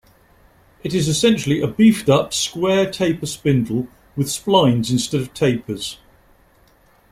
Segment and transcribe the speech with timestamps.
[0.83, 5.99] It is essentially a beefed up square taper spindle with splines instead of tapers.